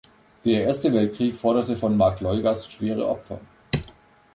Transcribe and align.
Der 0.45 0.63
Erste 0.63 0.91
Weltkrieg 0.95 1.35
forderte 1.35 1.75
von 1.75 1.95
Marktleugast 1.95 2.71
schwere 2.71 3.07
Opfer. 3.07 3.39